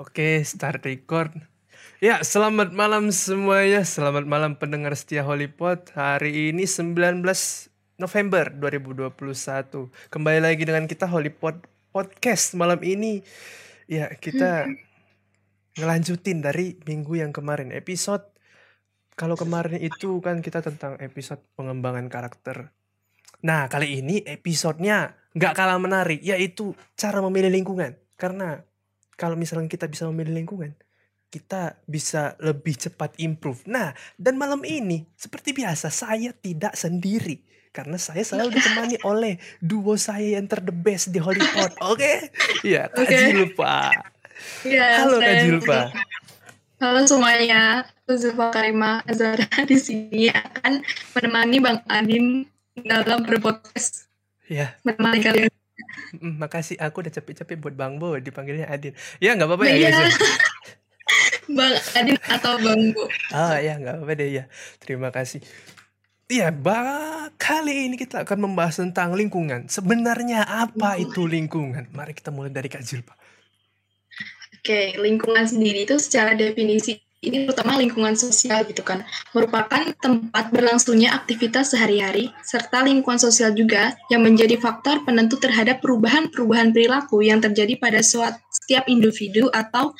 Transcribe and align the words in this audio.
Oke, 0.00 0.40
start 0.48 0.80
record. 0.88 1.28
Ya, 2.00 2.24
selamat 2.24 2.72
malam 2.72 3.12
semuanya. 3.12 3.84
Selamat 3.84 4.24
malam 4.24 4.56
pendengar 4.56 4.96
setia 4.96 5.20
Hollypod. 5.20 5.92
Hari 5.92 6.56
ini 6.56 6.64
19 6.64 7.20
November 8.00 8.48
2021. 8.48 9.12
Kembali 10.08 10.40
lagi 10.40 10.64
dengan 10.64 10.88
kita 10.88 11.04
Hollypod 11.04 11.68
Podcast 11.92 12.56
malam 12.56 12.80
ini. 12.80 13.20
Ya, 13.92 14.08
kita 14.16 14.72
ngelanjutin 15.76 16.40
dari 16.40 16.80
minggu 16.88 17.20
yang 17.20 17.36
kemarin. 17.36 17.68
Episode 17.68 18.24
kalau 19.20 19.36
kemarin 19.36 19.84
itu 19.84 20.24
kan 20.24 20.40
kita 20.40 20.64
tentang 20.64 20.96
episode 21.04 21.44
pengembangan 21.60 22.08
karakter. 22.08 22.72
Nah, 23.44 23.68
kali 23.68 24.00
ini 24.00 24.24
episodenya 24.24 25.12
nggak 25.36 25.52
kalah 25.52 25.76
menarik, 25.76 26.24
yaitu 26.24 26.72
cara 26.96 27.20
memilih 27.20 27.52
lingkungan. 27.52 28.00
Karena 28.16 28.64
kalau 29.20 29.36
misalnya 29.36 29.68
kita 29.68 29.84
bisa 29.84 30.08
memilih 30.08 30.40
lingkungan, 30.40 30.72
kita 31.28 31.76
bisa 31.84 32.40
lebih 32.40 32.72
cepat 32.80 33.20
improve. 33.20 33.68
Nah, 33.68 33.92
dan 34.16 34.40
malam 34.40 34.64
ini 34.64 35.04
seperti 35.12 35.52
biasa 35.52 35.92
saya 35.92 36.32
tidak 36.32 36.72
sendiri 36.72 37.44
karena 37.70 38.00
saya 38.00 38.24
selalu 38.24 38.56
ditemani 38.56 38.96
oleh 39.04 39.36
duo 39.60 39.94
saya 40.00 40.40
yang 40.40 40.48
ter 40.48 40.64
the 40.64 40.72
best 40.72 41.12
di 41.12 41.20
Hollywood. 41.20 41.76
Oke? 41.92 42.32
Iya, 42.64 42.88
Kak 42.88 43.04
Oke. 43.04 43.18
Julpa. 43.28 43.92
Iya, 44.64 45.04
Halo 45.04 45.20
Kak 45.20 45.36
Julpa. 45.44 45.80
Halo 46.80 47.04
semuanya, 47.04 47.84
aku 47.84 48.16
Zulfa 48.16 48.56
Karima 48.56 49.04
Azara 49.04 49.44
di 49.68 49.76
sini 49.76 50.32
akan 50.32 50.80
menemani 51.12 51.60
Bang 51.60 51.84
Adin 51.92 52.48
dalam 52.72 53.28
berpodcast 53.28 54.08
Ya, 54.48 54.74
menemani 54.82 55.20
kalian. 55.20 55.59
Mm, 56.18 56.34
makasih 56.40 56.76
aku 56.78 57.06
udah 57.06 57.12
capek-capek 57.12 57.56
buat 57.60 57.74
Bang 57.76 57.96
Bo 58.00 58.16
dipanggilnya 58.18 58.66
Adin. 58.68 58.94
Ya 59.22 59.34
nggak 59.36 59.48
apa-apa 59.48 59.64
ya 59.68 59.74
Iya. 59.76 59.88
guys. 59.90 60.14
ya. 60.14 60.28
Bang 61.58 61.74
Adin 61.98 62.18
atau 62.30 62.52
Bang 62.62 62.82
Bu. 62.94 63.04
Ah 63.34 63.58
ya 63.58 63.76
nggak 63.78 63.94
apa-apa 64.00 64.12
deh 64.16 64.28
ya. 64.30 64.44
Terima 64.78 65.08
kasih. 65.10 65.40
Iya, 66.30 66.54
kali 67.34 67.90
ini 67.90 67.98
kita 67.98 68.22
akan 68.22 68.46
membahas 68.46 68.78
tentang 68.78 69.18
lingkungan. 69.18 69.66
Sebenarnya 69.66 70.46
apa 70.46 70.94
itu 70.94 71.26
lingkungan? 71.26 71.90
Mari 71.90 72.14
kita 72.14 72.30
mulai 72.30 72.54
dari 72.54 72.70
Kak 72.70 72.86
Julpa. 72.86 73.18
Oke, 74.54 74.94
lingkungan 74.94 75.42
sendiri 75.50 75.90
itu 75.90 75.98
secara 75.98 76.38
definisi 76.38 77.02
ini 77.20 77.44
terutama 77.44 77.76
lingkungan 77.76 78.16
sosial 78.16 78.64
gitu 78.64 78.80
kan, 78.80 79.04
merupakan 79.36 79.92
tempat 80.00 80.48
berlangsungnya 80.48 81.12
aktivitas 81.12 81.76
sehari-hari 81.76 82.32
serta 82.40 82.80
lingkungan 82.80 83.20
sosial 83.20 83.52
juga 83.52 83.92
yang 84.08 84.24
menjadi 84.24 84.56
faktor 84.56 85.04
penentu 85.04 85.36
terhadap 85.36 85.84
perubahan-perubahan 85.84 86.72
perilaku 86.72 87.20
yang 87.20 87.44
terjadi 87.44 87.76
pada 87.76 88.00
suat- 88.00 88.40
setiap 88.48 88.88
individu 88.88 89.52
atau 89.52 89.92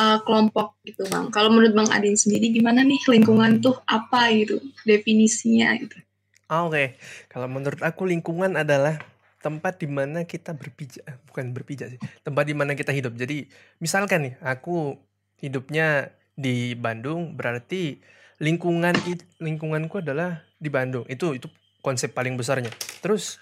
uh, 0.00 0.18
kelompok 0.24 0.80
gitu 0.88 1.04
bang. 1.12 1.28
Kalau 1.28 1.52
menurut 1.52 1.76
bang 1.76 1.88
Adin 1.92 2.16
sendiri 2.16 2.48
gimana 2.48 2.80
nih 2.80 3.00
lingkungan 3.12 3.60
tuh 3.60 3.76
apa 3.84 4.32
gitu 4.32 4.56
definisinya 4.88 5.76
gitu? 5.76 6.00
Ah, 6.48 6.64
Oke, 6.64 6.96
kalau 7.28 7.48
menurut 7.48 7.80
aku 7.84 8.08
lingkungan 8.08 8.56
adalah 8.56 8.96
tempat 9.44 9.76
di 9.76 9.88
mana 9.88 10.24
kita 10.24 10.56
berpijak, 10.56 11.04
eh, 11.04 11.16
bukan 11.28 11.52
berpijak 11.52 11.96
sih, 11.96 12.00
tempat 12.24 12.44
di 12.48 12.56
mana 12.56 12.72
kita 12.72 12.92
hidup. 12.92 13.12
Jadi, 13.12 13.44
misalkan 13.76 14.28
nih, 14.28 14.34
aku 14.40 14.96
hidupnya 15.40 16.08
di 16.34 16.74
Bandung, 16.74 17.38
berarti 17.38 18.02
lingkungan 18.42 18.94
lingkunganku 19.38 20.02
adalah 20.02 20.42
di 20.58 20.68
Bandung. 20.70 21.06
Itu 21.06 21.34
itu 21.34 21.46
konsep 21.80 22.12
paling 22.12 22.34
besarnya. 22.34 22.70
Terus 23.02 23.38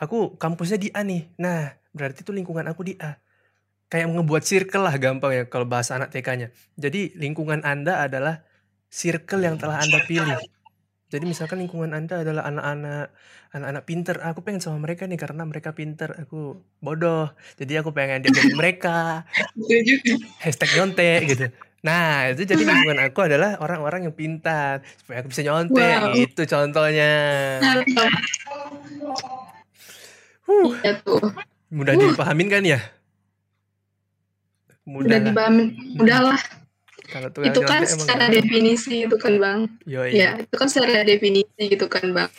aku 0.00 0.34
kampusnya 0.40 0.78
di 0.80 0.88
A 0.92 1.04
nih. 1.04 1.28
Nah, 1.38 1.72
berarti 1.92 2.24
itu 2.24 2.32
lingkungan 2.32 2.64
aku 2.68 2.82
di 2.86 2.94
A. 2.98 3.20
Kayak 3.92 4.08
ngebuat 4.16 4.42
circle 4.42 4.88
lah 4.88 4.96
gampang 4.96 5.32
ya 5.36 5.44
kalau 5.52 5.68
bahasa 5.68 6.00
anak 6.00 6.08
TK-nya. 6.16 6.48
Jadi, 6.80 7.12
lingkungan 7.12 7.60
Anda 7.60 8.00
adalah 8.00 8.40
circle 8.88 9.44
yang 9.44 9.60
telah 9.60 9.84
Anda 9.84 10.00
pilih. 10.08 10.40
Jadi 11.12 11.28
misalkan 11.28 11.60
lingkungan 11.60 11.92
Anda 11.92 12.24
adalah 12.24 12.48
anak-anak 12.48 13.12
anak-anak 13.52 13.84
pinter, 13.84 14.16
aku 14.24 14.40
pengen 14.40 14.64
sama 14.64 14.80
mereka 14.80 15.04
nih 15.04 15.20
karena 15.20 15.44
mereka 15.44 15.76
pinter, 15.76 16.08
aku 16.16 16.56
bodoh. 16.80 17.28
Jadi 17.60 17.76
aku 17.76 17.92
pengen 17.92 18.24
diajarin 18.24 18.56
mereka, 18.56 19.28
hashtag 20.44 20.72
nyontek 20.72 21.20
gitu. 21.28 21.46
Nah, 21.82 22.30
itu 22.30 22.46
jadi 22.46 22.62
lingkungan 22.68 22.98
aku 23.02 23.26
adalah 23.26 23.58
orang-orang 23.58 24.06
yang 24.06 24.14
pintar 24.14 24.86
supaya 25.02 25.18
aku 25.20 25.28
bisa 25.34 25.42
nyontek. 25.42 25.98
Wow. 25.98 26.14
Itu 26.14 26.42
contohnya. 26.46 27.10
Huh, 30.42 30.74
Iya 30.82 30.98
tuh, 31.02 31.22
mudah 31.70 31.94
dipahamin 31.94 32.48
kan 32.50 32.62
ya? 32.62 32.80
udah 34.82 34.98
Mudah 34.98 35.14
lah. 35.14 35.26
dibahamin, 35.30 35.66
udahlah. 35.94 36.40
Kalau 37.06 37.28
tukang 37.30 37.50
Itu 37.54 37.60
kan 37.62 37.78
nyontek 37.78 37.94
emang 37.94 38.06
secara 38.06 38.26
definisi 38.26 38.94
itu 39.06 39.16
kan 39.18 39.32
bang. 39.38 39.60
Yoi. 39.84 40.10
Ya, 40.10 40.30
itu 40.38 40.54
kan 40.54 40.66
secara 40.66 41.02
definisi 41.02 41.62
gitu 41.62 41.86
kan, 41.86 42.10
Bang. 42.10 42.30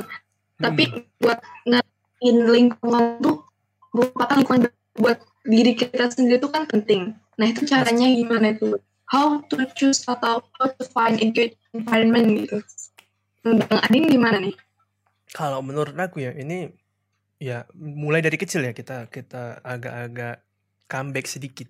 Tapi 0.58 0.84
Hmm. 0.84 1.04
buat 1.20 1.40
ngertiin 1.64 2.38
lingkungan 2.48 3.04
tuh 3.20 3.44
merupakan 3.92 4.36
lingkungan 4.36 4.62
buat 4.96 5.18
diri 5.44 5.72
kita 5.74 6.10
sendiri 6.10 6.40
itu 6.40 6.50
kan 6.50 6.68
penting. 6.68 7.16
Nah, 7.36 7.48
itu 7.48 7.64
caranya 7.64 8.08
gimana 8.10 8.52
itu? 8.52 8.76
How 9.12 9.44
to 9.52 9.56
choose 9.78 10.04
atau 10.08 10.42
how 10.58 10.68
to 10.72 10.84
find 10.90 11.20
a 11.20 11.28
good 11.30 11.54
environment 11.76 12.46
gitu. 12.46 12.58
Bang 13.44 13.82
Adin 13.84 14.08
gimana 14.08 14.40
nih? 14.40 14.56
Kalau 15.36 15.60
menurut 15.60 15.94
aku 15.98 16.24
ya 16.24 16.32
ini 16.32 16.72
ya 17.42 17.68
mulai 17.76 18.24
dari 18.24 18.40
kecil 18.40 18.64
ya 18.64 18.72
kita 18.72 19.12
kita 19.12 19.60
agak-agak 19.62 20.42
comeback 20.88 21.28
sedikit. 21.28 21.68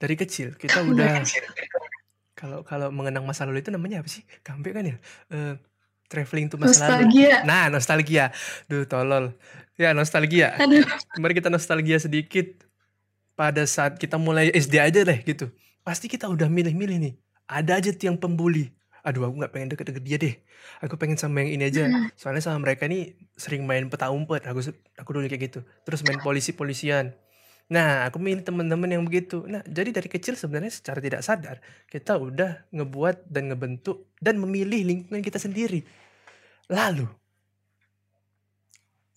Dari 0.00 0.14
kecil 0.16 0.54
kita 0.56 0.86
udah 0.86 1.20
kalau 2.38 2.64
kalau 2.64 2.88
mengenang 2.88 3.28
masa 3.28 3.44
lalu 3.44 3.60
itu 3.60 3.68
namanya 3.68 4.00
apa 4.00 4.08
sih? 4.08 4.24
Comeback 4.40 4.72
kan 4.72 4.84
ya? 4.86 4.96
Eh, 5.28 5.54
traveling 6.08 6.48
to 6.48 6.56
masa 6.56 6.88
lalu. 6.88 7.06
Nostalgia. 7.06 7.34
Nah, 7.44 7.64
nostalgia. 7.68 8.24
Duh, 8.66 8.88
tolol. 8.88 9.36
Ya, 9.76 9.92
nostalgia. 9.92 10.56
Aduh, 10.56 10.84
Mari 11.20 11.32
kita 11.36 11.52
nostalgia 11.52 12.00
sedikit 12.00 12.66
pada 13.38 13.64
saat 13.64 13.96
kita 13.96 14.16
mulai 14.16 14.48
SD 14.52 14.76
aja 14.76 15.00
deh 15.04 15.20
gitu. 15.24 15.48
Pasti 15.90 16.06
kita 16.06 16.30
udah 16.30 16.46
milih-milih 16.46 17.02
nih. 17.02 17.14
Ada 17.50 17.82
aja 17.82 17.90
tuh 17.90 18.14
yang 18.14 18.14
pembuli. 18.14 18.70
Aduh, 19.02 19.26
aku 19.26 19.42
nggak 19.42 19.50
pengen 19.50 19.74
deket-deket 19.74 20.04
dia 20.06 20.18
deh. 20.22 20.34
Aku 20.86 20.94
pengen 20.94 21.18
sama 21.18 21.42
yang 21.42 21.58
ini 21.58 21.66
aja. 21.66 21.90
Soalnya 22.14 22.46
sama 22.46 22.62
mereka 22.62 22.86
nih 22.86 23.18
sering 23.34 23.66
main 23.66 23.90
peta 23.90 24.06
umpet. 24.14 24.46
Aku 24.46 24.62
aku 24.94 25.10
dulu 25.10 25.26
kayak 25.26 25.50
gitu. 25.50 25.66
Terus 25.82 26.06
main 26.06 26.22
polisi-polisian. 26.22 27.10
Nah, 27.74 28.06
aku 28.06 28.22
milih 28.22 28.46
teman-teman 28.46 28.86
yang 28.86 29.02
begitu. 29.02 29.42
Nah, 29.50 29.66
jadi 29.66 29.90
dari 29.90 30.06
kecil 30.06 30.38
sebenarnya 30.38 30.70
secara 30.70 31.02
tidak 31.02 31.26
sadar 31.26 31.58
kita 31.90 32.22
udah 32.22 32.70
ngebuat 32.70 33.26
dan 33.26 33.50
ngebentuk 33.50 34.14
dan 34.22 34.38
memilih 34.38 34.86
lingkungan 34.86 35.26
kita 35.26 35.42
sendiri. 35.42 35.82
Lalu, 36.70 37.10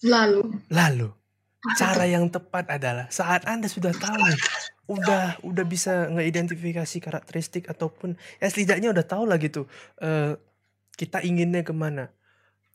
lalu. 0.02 0.42
lalu 0.74 1.10
cara 1.78 2.04
yang 2.10 2.28
tepat 2.28 2.68
adalah 2.68 3.08
saat 3.08 3.48
Anda 3.48 3.72
sudah 3.72 3.96
tahu 3.96 4.26
udah 4.84 5.40
udah 5.48 5.66
bisa 5.66 6.12
ngeidentifikasi 6.12 6.98
karakteristik 7.00 7.72
ataupun 7.72 8.20
ya 8.44 8.48
setidaknya 8.52 8.92
udah 8.92 9.06
tahu 9.08 9.24
lah 9.24 9.40
gitu 9.40 9.64
eh, 10.04 10.36
kita 11.00 11.24
inginnya 11.24 11.64
ke 11.64 11.72
mana. 11.74 12.12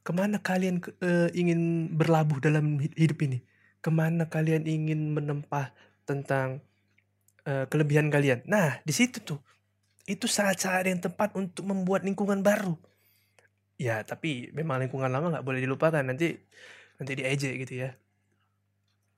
Ke 0.03 0.13
mana 0.17 0.41
kalian 0.41 0.81
eh, 1.05 1.29
ingin 1.37 1.93
berlabuh 1.93 2.41
dalam 2.41 2.81
hi- 2.81 2.97
hidup 2.97 3.19
ini? 3.29 3.45
Ke 3.85 3.93
mana 3.93 4.27
kalian 4.27 4.65
ingin 4.65 5.13
menempah 5.13 5.71
tentang 6.09 6.65
eh, 7.45 7.65
kelebihan 7.69 8.09
kalian? 8.09 8.45
Nah 8.49 8.81
di 8.83 8.93
situ 8.97 9.21
tuh 9.21 9.41
itu 10.09 10.25
saat-saat 10.25 10.89
yang 10.89 11.01
tepat 11.05 11.37
untuk 11.37 11.69
membuat 11.69 12.03
lingkungan 12.09 12.41
baru. 12.41 12.75
Ya 13.79 14.03
tapi 14.03 14.51
memang 14.57 14.81
lingkungan 14.83 15.13
lama 15.13 15.29
nggak 15.39 15.47
boleh 15.47 15.61
dilupakan. 15.61 16.03
Nanti 16.03 16.35
nanti 16.99 17.13
diejek 17.15 17.55
gitu 17.69 17.75
ya. 17.85 17.91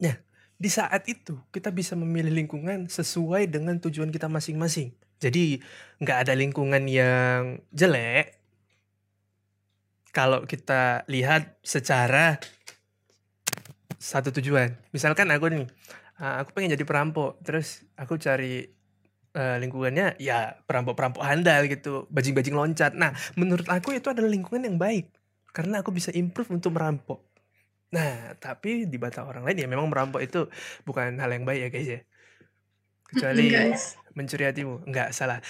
Nah, 0.00 0.16
di 0.60 0.68
saat 0.68 1.08
itu 1.08 1.40
kita 1.48 1.72
bisa 1.72 1.96
memilih 1.96 2.36
lingkungan 2.36 2.84
sesuai 2.84 3.48
dengan 3.48 3.80
tujuan 3.80 4.12
kita 4.12 4.28
masing-masing. 4.28 4.92
Jadi 5.16 5.56
nggak 6.04 6.28
ada 6.28 6.36
lingkungan 6.36 6.84
yang 6.84 7.64
jelek 7.72 8.36
kalau 10.12 10.44
kita 10.44 11.08
lihat 11.08 11.56
secara 11.64 12.36
satu 13.96 14.28
tujuan. 14.36 14.76
Misalkan 14.92 15.32
aku 15.32 15.48
nih, 15.48 15.64
uh, 16.20 16.44
aku 16.44 16.52
pengen 16.52 16.76
jadi 16.76 16.84
perampok, 16.84 17.40
terus 17.40 17.84
aku 17.96 18.20
cari 18.20 18.68
uh, 19.36 19.56
lingkungannya 19.60 20.20
ya 20.20 20.60
perampok-perampok 20.68 21.24
handal 21.24 21.64
gitu, 21.68 22.04
bajing-bajing 22.12 22.56
loncat. 22.56 22.92
Nah, 22.92 23.16
menurut 23.36 23.64
aku 23.68 23.96
itu 23.96 24.12
adalah 24.12 24.28
lingkungan 24.28 24.68
yang 24.68 24.76
baik 24.76 25.08
karena 25.56 25.80
aku 25.80 25.88
bisa 25.88 26.12
improve 26.12 26.52
untuk 26.52 26.76
merampok. 26.76 27.29
Nah, 27.90 28.38
tapi 28.38 28.86
di 28.86 28.96
mata 29.02 29.26
orang 29.26 29.42
lain 29.42 29.66
ya 29.66 29.66
memang 29.66 29.90
merampok 29.90 30.22
itu 30.22 30.46
bukan 30.86 31.18
hal 31.18 31.30
yang 31.34 31.42
baik 31.42 31.60
ya 31.66 31.70
guys 31.74 31.88
ya. 31.90 32.00
Kecuali 33.10 33.50
Guys. 33.50 33.98
mencuri 34.14 34.46
hatimu. 34.46 34.86
Enggak, 34.86 35.10
salah. 35.10 35.42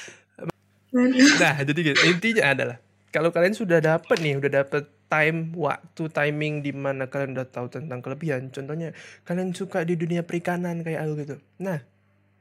Nah, 0.96 1.54
jadi 1.60 1.80
gitu. 1.92 2.00
Intinya 2.08 2.56
adalah 2.56 2.76
kalau 3.12 3.28
kalian 3.28 3.52
sudah 3.52 3.84
dapat 3.84 4.16
nih, 4.24 4.40
udah 4.40 4.64
dapat 4.64 4.88
time, 5.12 5.52
waktu, 5.52 6.08
timing 6.08 6.64
di 6.64 6.72
mana 6.72 7.12
kalian 7.12 7.36
udah 7.36 7.46
tahu 7.52 7.68
tentang 7.68 8.00
kelebihan. 8.00 8.48
Contohnya, 8.48 8.96
kalian 9.28 9.52
suka 9.52 9.84
di 9.84 10.00
dunia 10.00 10.24
perikanan 10.24 10.80
kayak 10.80 11.04
aku 11.04 11.12
gitu. 11.20 11.36
Nah, 11.60 11.84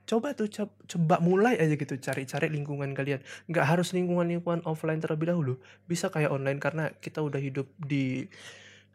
coba 0.10 0.34
tuh 0.34 0.50
coba, 0.50 0.74
coba 0.90 1.16
mulai 1.22 1.54
aja 1.62 1.78
gitu 1.78 1.94
cari-cari 2.02 2.50
lingkungan 2.50 2.98
kalian 2.98 3.22
nggak 3.46 3.62
harus 3.62 3.94
lingkungan-lingkungan 3.94 4.66
offline 4.66 4.98
terlebih 4.98 5.30
dahulu 5.30 5.62
bisa 5.86 6.10
kayak 6.10 6.34
online 6.34 6.58
karena 6.58 6.90
kita 6.98 7.22
udah 7.22 7.38
hidup 7.38 7.70
di 7.78 8.26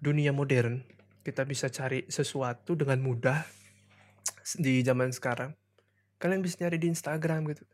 dunia 0.03 0.35
modern 0.35 0.83
kita 1.25 1.43
bisa 1.49 1.73
cari 1.73 2.05
sesuatu 2.07 2.77
dengan 2.77 3.01
mudah 3.01 3.43
di 4.61 4.85
zaman 4.85 5.11
sekarang 5.11 5.57
kalian 6.21 6.45
bisa 6.45 6.61
nyari 6.63 6.77
di 6.79 6.93
Instagram 6.93 7.49
gitu 7.51 7.65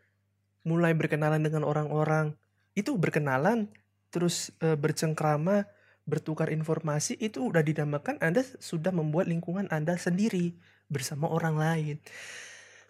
mulai 0.62 0.94
berkenalan 0.94 1.43
dengan 1.43 1.67
orang-orang 1.67 2.38
itu 2.79 2.94
berkenalan 2.94 3.67
terus 4.14 4.55
e, 4.62 4.79
bercengkrama 4.79 5.67
bertukar 6.08 6.50
informasi 6.50 7.14
itu 7.23 7.47
udah 7.47 7.62
dinamakan 7.62 8.19
Anda 8.19 8.43
sudah 8.58 8.91
membuat 8.91 9.31
lingkungan 9.31 9.70
Anda 9.70 9.94
sendiri 9.94 10.58
bersama 10.91 11.31
orang 11.31 11.55
lain. 11.55 11.96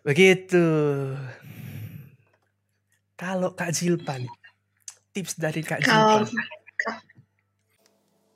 Begitu. 0.00 0.64
Kalau 3.20 3.52
Kak 3.52 3.76
Jilpan, 3.76 4.24
tips 5.12 5.36
dari 5.36 5.60
Kak 5.60 5.84
Jilpan. 5.84 6.24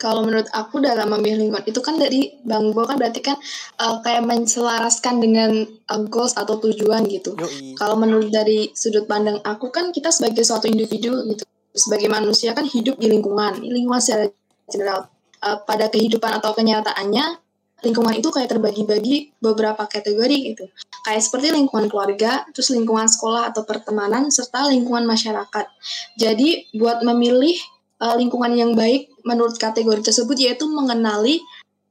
Kalau 0.04 0.20
menurut 0.20 0.44
aku 0.52 0.84
dalam 0.84 1.08
memilih 1.16 1.48
lingkungan 1.48 1.64
itu 1.64 1.80
kan 1.80 1.96
dari 1.96 2.36
Bang 2.44 2.76
Bo 2.76 2.84
kan 2.84 3.00
berarti 3.00 3.24
kan 3.24 3.40
uh, 3.80 4.04
kayak 4.04 4.28
menselaraskan 4.28 5.16
dengan 5.24 5.64
uh, 5.64 6.04
goals 6.12 6.36
atau 6.36 6.60
tujuan 6.60 7.08
gitu. 7.08 7.32
Kalau 7.80 7.96
menurut 7.96 8.28
dari 8.28 8.68
sudut 8.76 9.08
pandang 9.08 9.40
aku 9.40 9.72
kan 9.72 9.88
kita 9.96 10.12
sebagai 10.12 10.44
suatu 10.44 10.68
individu 10.68 11.24
gitu, 11.32 11.48
sebagai 11.72 12.12
manusia 12.12 12.52
kan 12.52 12.68
hidup 12.68 13.00
di 13.00 13.08
lingkungan, 13.08 13.64
lingkungan 13.64 14.04
secara 14.04 14.28
general. 14.68 15.08
Uh, 15.40 15.56
pada 15.64 15.88
kehidupan 15.88 16.36
atau 16.36 16.52
kenyataannya 16.52 17.40
lingkungan 17.84 18.16
itu 18.16 18.28
kayak 18.32 18.48
terbagi-bagi 18.48 19.36
beberapa 19.40 19.88
kategori 19.88 20.36
gitu. 20.52 20.64
Kayak 21.04 21.20
seperti 21.20 21.52
lingkungan 21.52 21.92
keluarga, 21.92 22.48
terus 22.52 22.72
lingkungan 22.72 23.04
sekolah 23.08 23.52
atau 23.52 23.64
pertemanan, 23.68 24.32
serta 24.32 24.72
lingkungan 24.72 25.04
masyarakat. 25.04 25.68
Jadi 26.16 26.72
buat 26.76 27.04
memilih 27.04 27.56
uh, 28.00 28.14
lingkungan 28.18 28.52
yang 28.54 28.72
baik 28.74 29.10
menurut 29.22 29.56
kategori 29.58 30.00
tersebut 30.04 30.36
yaitu 30.38 30.66
mengenali 30.66 31.40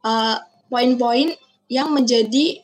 uh, 0.03 0.39
poin-poin 0.67 1.31
yang 1.71 1.93
menjadi 1.93 2.61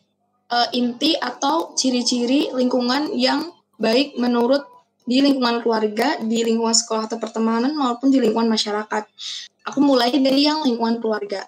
uh, 0.51 0.67
inti 0.75 1.15
atau 1.17 1.73
ciri-ciri 1.77 2.51
lingkungan 2.53 3.13
yang 3.15 3.53
baik 3.79 4.17
menurut 4.19 4.65
di 5.09 5.25
lingkungan 5.25 5.65
keluarga, 5.65 6.21
di 6.21 6.45
lingkungan 6.45 6.75
sekolah 6.75 7.09
atau 7.09 7.17
pertemanan 7.17 7.73
maupun 7.73 8.13
di 8.13 8.21
lingkungan 8.21 8.45
masyarakat. 8.45 9.09
Aku 9.65 9.81
mulai 9.81 10.13
dari 10.13 10.45
yang 10.45 10.61
lingkungan 10.61 11.01
keluarga. 11.01 11.41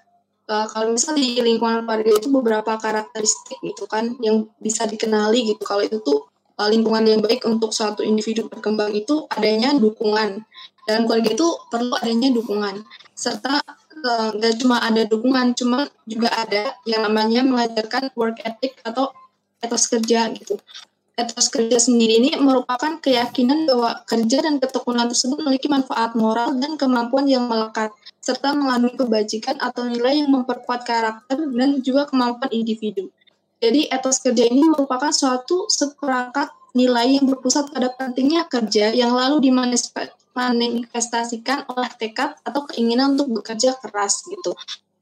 Uh, 0.50 0.66
kalau 0.66 0.90
misalnya 0.90 1.22
di 1.22 1.38
lingkungan 1.38 1.86
keluarga 1.86 2.12
itu 2.18 2.28
beberapa 2.34 2.74
karakteristik 2.82 3.62
gitu 3.62 3.86
kan 3.86 4.18
yang 4.26 4.50
bisa 4.58 4.90
dikenali 4.90 5.54
gitu. 5.54 5.62
Kalau 5.62 5.86
itu 5.86 6.02
tuh 6.02 6.26
uh, 6.58 6.70
lingkungan 6.70 7.06
yang 7.06 7.22
baik 7.22 7.46
untuk 7.46 7.70
suatu 7.70 8.02
individu 8.02 8.50
berkembang 8.50 8.94
itu 8.98 9.30
adanya 9.30 9.78
dukungan 9.78 10.42
dalam 10.88 11.06
keluarga 11.06 11.30
itu 11.34 11.48
perlu 11.70 11.94
adanya 12.00 12.30
dukungan 12.34 12.76
serta 13.14 13.62
nggak 14.34 14.54
uh, 14.54 14.58
cuma 14.58 14.82
ada 14.82 15.06
dukungan 15.06 15.54
cuma 15.54 15.86
juga 16.10 16.34
ada 16.34 16.74
yang 16.90 17.06
namanya 17.06 17.46
mengajarkan 17.46 18.10
work 18.18 18.42
ethic 18.42 18.82
atau 18.82 19.14
etos 19.62 19.86
kerja 19.86 20.26
gitu 20.34 20.58
etos 21.22 21.54
kerja 21.54 21.78
sendiri 21.78 22.18
ini 22.18 22.32
merupakan 22.42 22.98
keyakinan 22.98 23.70
bahwa 23.70 24.02
kerja 24.10 24.42
dan 24.42 24.58
ketekunan 24.58 25.06
tersebut 25.06 25.38
memiliki 25.44 25.70
manfaat 25.70 26.18
moral 26.18 26.58
dan 26.58 26.80
kemampuan 26.80 27.30
yang 27.30 27.46
melekat, 27.46 27.94
serta 28.18 28.58
mengandung 28.58 28.98
kebajikan 28.98 29.60
atau 29.62 29.86
nilai 29.86 30.24
yang 30.24 30.34
memperkuat 30.34 30.82
karakter 30.82 31.38
dan 31.52 31.78
juga 31.86 32.10
kemampuan 32.10 32.50
individu. 32.50 33.14
Jadi 33.62 33.92
etos 33.94 34.18
kerja 34.26 34.50
ini 34.50 34.66
merupakan 34.66 35.14
suatu 35.14 35.70
seperangkat 35.70 36.50
nilai 36.74 37.22
yang 37.22 37.30
berpusat 37.30 37.70
pada 37.70 37.94
pentingnya 37.94 38.50
kerja 38.50 38.90
yang 38.96 39.14
lalu 39.14 39.52
dimanifestasikan 40.32 41.68
oleh 41.68 41.92
tekad 42.00 42.40
atau 42.48 42.64
keinginan 42.72 43.20
untuk 43.20 43.44
bekerja 43.44 43.76
keras 43.84 44.24
gitu. 44.32 44.56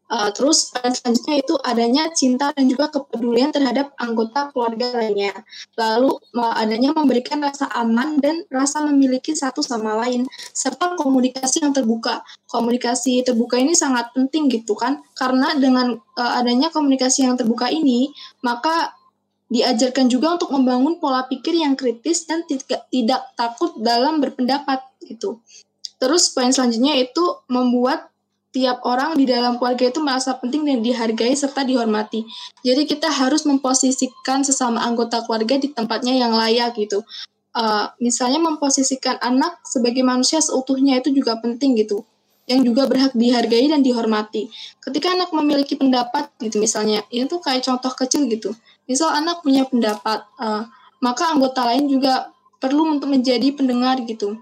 Uh, 0.10 0.34
terus 0.34 0.74
selanjutnya 0.74 1.38
itu 1.38 1.54
adanya 1.62 2.10
cinta 2.18 2.50
dan 2.58 2.66
juga 2.66 2.90
kepedulian 2.90 3.54
terhadap 3.54 3.94
anggota 4.02 4.50
keluarga 4.50 4.98
lainnya. 4.98 5.38
Lalu 5.78 6.18
adanya 6.34 6.98
memberikan 6.98 7.38
rasa 7.46 7.70
aman 7.78 8.18
dan 8.18 8.42
rasa 8.50 8.82
memiliki 8.90 9.38
satu 9.38 9.62
sama 9.62 9.94
lain 10.02 10.26
serta 10.50 10.98
komunikasi 10.98 11.62
yang 11.62 11.78
terbuka. 11.78 12.26
Komunikasi 12.50 13.22
terbuka 13.22 13.62
ini 13.62 13.78
sangat 13.78 14.10
penting 14.18 14.50
gitu 14.50 14.74
kan 14.74 14.98
karena 15.14 15.54
dengan 15.54 16.02
uh, 16.18 16.32
adanya 16.42 16.74
komunikasi 16.74 17.30
yang 17.30 17.38
terbuka 17.38 17.70
ini 17.70 18.10
maka 18.42 18.98
diajarkan 19.50 20.08
juga 20.08 20.38
untuk 20.38 20.54
membangun 20.54 21.02
pola 21.02 21.26
pikir 21.26 21.58
yang 21.58 21.74
kritis 21.74 22.30
dan 22.30 22.46
tidak 22.46 23.22
takut 23.34 23.74
dalam 23.82 24.22
berpendapat 24.22 24.86
gitu. 25.04 25.42
Terus 26.00 26.32
poin 26.32 26.54
selanjutnya 26.54 26.96
itu 27.02 27.44
membuat 27.50 28.08
tiap 28.50 28.82
orang 28.82 29.14
di 29.14 29.30
dalam 29.30 29.62
keluarga 29.62 29.90
itu 29.94 30.02
merasa 30.02 30.34
penting 30.38 30.66
dan 30.66 30.82
dihargai 30.82 31.34
serta 31.38 31.62
dihormati. 31.66 32.26
Jadi 32.66 32.86
kita 32.86 33.10
harus 33.10 33.46
memposisikan 33.46 34.42
sesama 34.42 34.82
anggota 34.82 35.22
keluarga 35.26 35.58
di 35.58 35.70
tempatnya 35.70 36.18
yang 36.18 36.34
layak 36.34 36.74
gitu. 36.78 37.06
Uh, 37.50 37.90
misalnya 37.98 38.38
memposisikan 38.38 39.18
anak 39.22 39.58
sebagai 39.66 40.06
manusia 40.06 40.38
seutuhnya 40.38 41.02
itu 41.02 41.10
juga 41.10 41.42
penting 41.42 41.82
gitu 41.82 42.06
yang 42.50 42.66
juga 42.66 42.90
berhak 42.90 43.14
dihargai 43.14 43.70
dan 43.70 43.86
dihormati. 43.86 44.50
Ketika 44.82 45.14
anak 45.14 45.30
memiliki 45.30 45.78
pendapat 45.78 46.34
gitu 46.42 46.58
misalnya, 46.58 47.06
ini 47.14 47.30
tuh 47.30 47.38
kayak 47.40 47.62
contoh 47.62 47.94
kecil 47.94 48.26
gitu. 48.26 48.52
Misal 48.90 49.14
anak 49.14 49.46
punya 49.46 49.70
pendapat, 49.70 50.26
uh, 50.42 50.66
maka 51.00 51.30
anggota 51.30 51.62
lain 51.70 51.86
juga 51.86 52.34
perlu 52.58 52.98
untuk 52.98 53.14
menjadi 53.14 53.54
pendengar 53.54 54.02
gitu 54.04 54.36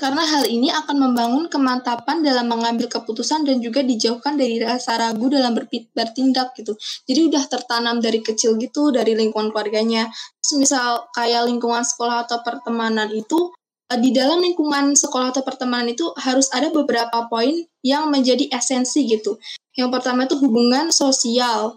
karena 0.00 0.24
hal 0.24 0.48
ini 0.48 0.72
akan 0.72 0.96
membangun 0.96 1.44
kemantapan 1.52 2.24
dalam 2.24 2.48
mengambil 2.48 2.88
keputusan 2.88 3.44
dan 3.44 3.60
juga 3.60 3.84
dijauhkan 3.84 4.40
dari 4.40 4.56
rasa 4.56 4.96
ragu 4.96 5.28
dalam 5.28 5.52
bertindak 5.92 6.56
gitu. 6.56 6.72
Jadi 7.04 7.20
udah 7.28 7.44
tertanam 7.44 8.00
dari 8.00 8.24
kecil 8.24 8.56
gitu 8.56 8.96
dari 8.96 9.12
lingkungan 9.12 9.52
keluarganya. 9.52 10.08
Misal 10.56 11.12
kayak 11.12 11.52
lingkungan 11.52 11.84
sekolah 11.84 12.24
atau 12.24 12.40
pertemanan 12.40 13.12
itu 13.12 13.52
di 13.98 14.14
dalam 14.14 14.38
lingkungan 14.38 14.94
sekolah 14.94 15.34
atau 15.34 15.42
pertemanan 15.42 15.90
itu 15.90 16.06
harus 16.14 16.46
ada 16.54 16.70
beberapa 16.70 17.26
poin 17.26 17.66
yang 17.82 18.06
menjadi 18.06 18.46
esensi 18.54 19.02
gitu. 19.10 19.40
Yang 19.74 19.90
pertama 19.98 20.30
itu 20.30 20.38
hubungan 20.38 20.94
sosial. 20.94 21.74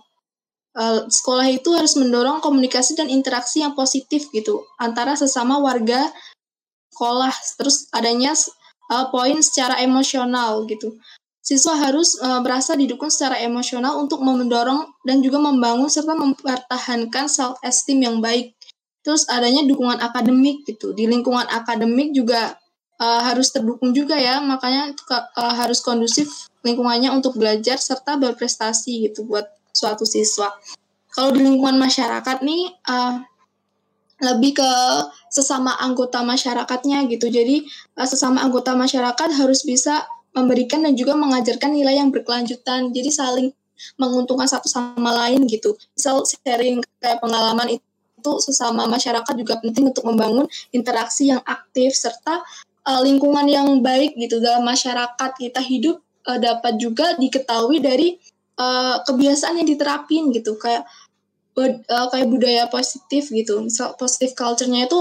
Uh, 0.74 1.06
sekolah 1.06 1.54
itu 1.54 1.69
harus 1.77 1.94
mendorong 1.94 2.42
komunikasi 2.42 2.98
dan 2.98 3.06
interaksi 3.06 3.62
yang 3.62 3.77
positif 3.77 4.25
gitu 4.33 4.65
antara 4.81 5.13
sesama 5.13 5.62
warga 5.62 6.10
sekolah 6.90 7.30
terus 7.61 7.85
adanya 7.94 8.33
uh, 8.90 9.06
poin 9.14 9.37
secara 9.45 9.78
emosional 9.85 10.66
gitu 10.66 10.97
siswa 11.45 11.78
harus 11.78 12.18
uh, 12.26 12.40
merasa 12.40 12.73
didukung 12.73 13.14
secara 13.14 13.37
emosional 13.44 13.99
untuk 13.99 14.26
mendorong 14.26 14.87
dan 15.06 15.21
juga 15.21 15.37
membangun 15.37 15.94
serta 15.94 16.18
mempertahankan 16.18 17.30
self 17.30 17.61
esteem 17.61 18.09
yang 18.09 18.18
baik 18.18 18.57
terus 19.04 19.28
adanya 19.28 19.68
dukungan 19.68 20.00
akademik 20.00 20.64
gitu 20.66 20.95
di 20.95 21.06
lingkungan 21.06 21.45
akademik 21.52 22.16
juga 22.16 22.56
uh, 22.98 23.22
harus 23.28 23.52
terdukung 23.52 23.92
juga 23.92 24.16
ya 24.16 24.40
makanya 24.40 24.95
uh, 25.12 25.54
harus 25.60 25.83
kondusif 25.83 26.50
lingkungannya 26.64 27.12
untuk 27.12 27.36
belajar 27.36 27.76
serta 27.76 28.16
berprestasi 28.16 29.12
gitu 29.12 29.28
buat 29.28 29.45
suatu 29.76 30.07
siswa 30.07 30.56
kalau 31.14 31.30
di 31.30 31.45
lingkungan 31.45 31.78
masyarakat 31.78 32.42
nih 32.42 32.74
uh, 32.90 33.22
lebih 34.24 34.57
ke 34.57 34.72
sesama 35.28 35.76
anggota 35.78 36.24
masyarakatnya 36.24 37.06
gitu. 37.12 37.28
Jadi 37.28 37.68
uh, 38.00 38.07
sesama 38.07 38.42
anggota 38.42 38.74
masyarakat 38.74 39.30
harus 39.38 39.62
bisa 39.68 40.07
memberikan 40.33 40.81
dan 40.81 40.98
juga 40.98 41.14
mengajarkan 41.14 41.69
nilai 41.76 42.02
yang 42.02 42.10
berkelanjutan. 42.10 42.90
Jadi 42.90 43.10
saling 43.14 43.48
menguntungkan 44.00 44.50
satu 44.50 44.66
sama 44.66 45.14
lain 45.28 45.45
gitu. 45.45 45.76
Misal 45.94 46.26
sharing 46.26 46.81
kayak 46.98 47.22
pengalaman 47.22 47.78
itu 47.78 47.86
sesama 48.39 48.87
masyarakat 48.87 49.33
juga 49.35 49.59
penting 49.59 49.92
untuk 49.92 50.07
membangun 50.07 50.47
interaksi 50.71 51.30
yang 51.30 51.44
aktif 51.44 51.92
serta 51.97 52.39
uh, 52.87 53.01
lingkungan 53.03 53.47
yang 53.47 53.68
baik 53.83 54.15
gitu 54.15 54.39
dalam 54.39 54.63
masyarakat 54.63 55.31
kita 55.39 55.59
hidup 55.59 55.99
uh, 56.27 56.39
dapat 56.39 56.80
juga 56.80 57.15
diketahui 57.19 57.83
dari 57.83 58.15
uh, 58.59 59.03
kebiasaan 59.03 59.59
yang 59.59 59.68
diterapin 59.68 60.31
gitu 60.31 60.56
kayak 60.59 60.87
uh, 61.57 62.07
kayak 62.11 62.27
budaya 62.30 62.63
positif 62.71 63.30
gitu. 63.30 63.61
Misal 63.63 63.95
positif 63.99 64.33
culture-nya 64.37 64.87
itu 64.87 64.99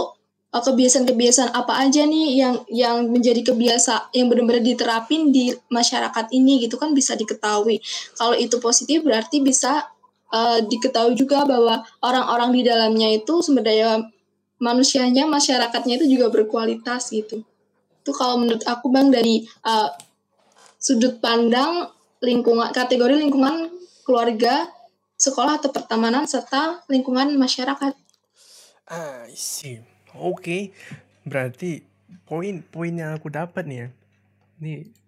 kebiasaan-kebiasaan 0.53 1.57
apa 1.57 1.81
aja 1.81 2.05
nih 2.05 2.37
yang 2.37 2.55
yang 2.69 2.97
menjadi 3.09 3.41
kebiasa 3.41 4.13
yang 4.13 4.29
benar-benar 4.29 4.61
diterapin 4.61 5.33
di 5.33 5.49
masyarakat 5.73 6.29
ini 6.29 6.69
gitu 6.69 6.77
kan 6.77 6.93
bisa 6.93 7.17
diketahui. 7.17 7.81
Kalau 8.21 8.37
itu 8.37 8.61
positif 8.61 9.01
berarti 9.01 9.41
bisa 9.41 9.89
uh, 10.33 10.59
diketahui 10.65 11.15
juga 11.15 11.45
bahwa 11.45 11.85
orang-orang 12.01 12.51
di 12.57 12.63
dalamnya 12.65 13.09
itu 13.13 13.45
sumber 13.45 13.69
daya 13.69 14.01
manusianya, 14.59 15.29
masyarakatnya 15.29 16.01
itu 16.01 16.17
juga 16.19 16.33
berkualitas 16.33 17.13
gitu. 17.13 17.45
Itu 18.03 18.11
kalau 18.17 18.41
menurut 18.41 18.65
aku 18.67 18.91
Bang 18.91 19.13
dari 19.13 19.47
uh, 19.63 19.93
sudut 20.81 21.23
pandang 21.23 21.93
lingkungan 22.19 22.75
kategori 22.75 23.15
lingkungan 23.19 23.71
keluarga 24.03 24.67
sekolah 25.19 25.63
atau 25.63 25.71
pertemanan 25.71 26.27
serta 26.27 26.83
lingkungan 26.91 27.31
masyarakat. 27.39 27.95
Ah, 28.91 29.27
see. 29.31 29.79
Oke. 30.19 30.75
Berarti 31.23 31.87
poin-poin 32.27 32.91
yang 32.91 33.15
aku 33.15 33.31
dapat 33.31 33.65
nih 33.67 33.79
ya. 33.79 33.89
Kata 34.63 35.02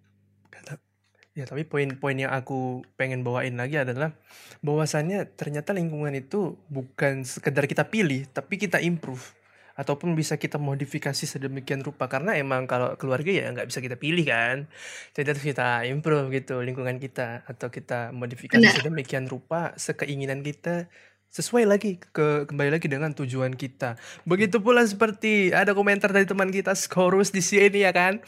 ya 1.34 1.44
tapi 1.50 1.66
poin-poin 1.66 2.14
yang 2.14 2.30
aku 2.30 2.86
pengen 2.94 3.26
bawain 3.26 3.58
lagi 3.58 3.82
adalah 3.82 4.14
bahwasannya 4.62 5.34
ternyata 5.34 5.74
lingkungan 5.74 6.14
itu 6.14 6.54
bukan 6.70 7.26
sekedar 7.26 7.66
kita 7.66 7.90
pilih, 7.90 8.24
tapi 8.30 8.56
kita 8.56 8.78
improve. 8.80 9.34
Ataupun 9.74 10.14
bisa 10.14 10.38
kita 10.38 10.54
modifikasi 10.54 11.26
sedemikian 11.26 11.82
rupa. 11.82 12.06
Karena 12.06 12.38
emang 12.38 12.70
kalau 12.70 12.94
keluarga 12.94 13.26
ya 13.34 13.50
nggak 13.50 13.74
bisa 13.74 13.82
kita 13.82 13.98
pilih 13.98 14.22
kan. 14.22 14.70
Jadi 15.18 15.34
harus 15.34 15.42
kita 15.42 15.82
improve 15.90 16.30
gitu 16.30 16.62
lingkungan 16.62 17.02
kita. 17.02 17.42
Atau 17.50 17.74
kita 17.74 18.14
modifikasi 18.14 18.62
Benar. 18.62 18.78
sedemikian 18.78 19.26
rupa 19.26 19.74
sekeinginan 19.74 20.46
kita 20.46 20.86
sesuai 21.34 21.66
lagi 21.66 21.98
ke 21.98 22.46
kembali 22.46 22.70
lagi 22.78 22.86
dengan 22.86 23.10
tujuan 23.18 23.58
kita. 23.58 23.98
Begitu 24.22 24.62
pula 24.62 24.86
seperti 24.86 25.50
ada 25.50 25.74
komentar 25.74 26.14
dari 26.14 26.30
teman 26.30 26.54
kita 26.54 26.78
Skorus 26.78 27.34
di 27.34 27.42
sini 27.42 27.82
ya 27.82 27.90
kan. 27.90 28.22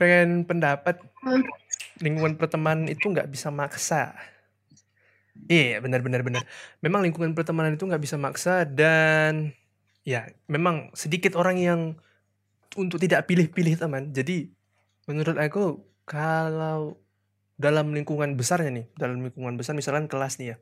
Pengen 0.00 0.48
pendapat? 0.48 1.04
Hmm. 1.20 1.44
Lingkungan 2.00 2.36
pertemanan 2.36 2.88
itu 2.90 3.08
nggak 3.08 3.28
bisa 3.30 3.48
maksa. 3.48 4.16
Iya 5.46 5.84
benar 5.84 6.00
benar 6.00 6.24
benar. 6.24 6.42
Memang 6.80 7.04
lingkungan 7.04 7.36
pertemanan 7.36 7.76
itu 7.76 7.84
nggak 7.84 8.02
bisa 8.02 8.16
maksa 8.16 8.64
dan 8.64 9.52
ya 10.06 10.28
memang 10.48 10.92
sedikit 10.96 11.36
orang 11.36 11.56
yang 11.60 11.80
untuk 12.76 13.00
tidak 13.00 13.28
pilih-pilih 13.28 13.76
teman. 13.76 14.12
Jadi 14.12 14.52
menurut 15.08 15.36
aku 15.36 15.80
kalau 16.08 17.00
dalam 17.56 17.92
lingkungan 17.96 18.36
besarnya 18.36 18.68
nih 18.68 18.86
dalam 19.00 19.24
lingkungan 19.24 19.56
besar 19.56 19.72
misalkan 19.72 20.08
kelas 20.08 20.36
nih 20.40 20.48
ya. 20.52 20.56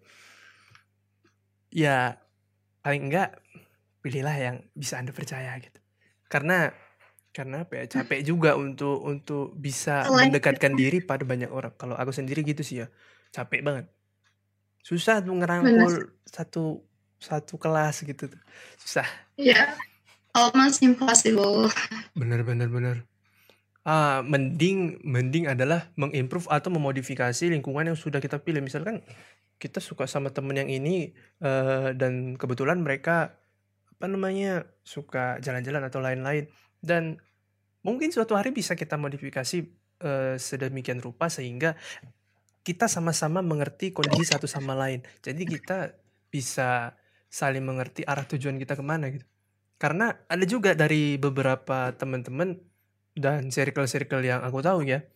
Ya 1.75 1.97
paling 2.87 3.11
enggak 3.11 3.43
pilihlah 4.05 4.37
yang 4.37 4.57
bisa 4.77 5.01
anda 5.01 5.11
percaya 5.11 5.57
gitu. 5.59 5.81
Karena 6.29 6.71
karena 7.35 7.67
apa 7.67 7.83
ya? 7.83 7.85
Capek 7.91 8.23
juga 8.23 8.55
untuk 8.55 9.03
untuk 9.03 9.59
bisa 9.59 10.07
Selain 10.07 10.31
mendekatkan 10.31 10.79
itu. 10.79 10.79
diri 10.79 10.99
pada 11.03 11.27
banyak 11.27 11.51
orang. 11.51 11.75
Kalau 11.75 11.99
aku 11.99 12.15
sendiri 12.15 12.47
gitu 12.47 12.63
sih 12.63 12.87
ya. 12.87 12.89
Capek 13.35 13.67
banget. 13.67 13.91
Susah 14.87 15.19
tuh 15.19 15.35
benar. 15.35 15.59
ngerangkul 15.67 16.15
satu 16.23 16.87
satu 17.19 17.59
kelas 17.59 18.07
gitu 18.07 18.31
tuh. 18.31 18.43
Susah. 18.79 19.09
Ya, 19.35 19.75
almost 20.31 20.79
impossible. 20.87 21.67
bener 22.15 22.47
bener 22.47 22.71
bener. 22.71 22.97
Ah 23.83 24.23
mending 24.23 25.03
mending 25.03 25.51
adalah 25.51 25.91
mengimprove 25.99 26.47
atau 26.47 26.71
memodifikasi 26.71 27.51
lingkungan 27.51 27.91
yang 27.91 27.99
sudah 27.99 28.23
kita 28.23 28.39
pilih. 28.39 28.63
Misalkan 28.63 29.03
kita 29.59 29.83
suka 29.83 30.07
sama 30.07 30.31
temen 30.31 30.55
yang 30.55 30.71
ini 30.71 31.11
eh, 31.43 31.89
dan 31.99 32.39
kebetulan 32.39 32.79
mereka 32.79 33.35
apa 33.95 34.07
namanya 34.07 34.69
suka 34.87 35.43
jalan-jalan 35.43 35.83
atau 35.89 35.99
lain-lain 35.99 36.47
dan 36.85 37.17
mungkin 37.81 38.13
suatu 38.13 38.37
hari 38.37 38.53
bisa 38.53 38.77
kita 38.77 39.01
modifikasi 39.01 39.59
eh, 40.05 40.37
sedemikian 40.37 41.01
rupa 41.01 41.33
sehingga 41.33 41.73
kita 42.65 42.89
sama-sama 42.89 43.41
mengerti 43.41 43.93
kondisi 43.97 44.29
satu 44.29 44.45
sama 44.45 44.77
lain. 44.77 45.01
Jadi 45.21 45.43
kita 45.45 45.97
bisa 46.29 46.97
saling 47.29 47.65
mengerti 47.65 48.05
arah 48.05 48.25
tujuan 48.25 48.61
kita 48.61 48.77
ke 48.77 48.85
mana 48.85 49.09
gitu. 49.09 49.25
Karena 49.81 50.13
ada 50.13 50.45
juga 50.45 50.73
dari 50.73 51.17
beberapa 51.21 51.93
teman-teman 51.93 52.57
dan 53.15 53.49
circle-circle 53.49 54.23
yang 54.27 54.43
aku 54.43 54.59
tahu 54.59 54.83
ya 54.83 55.07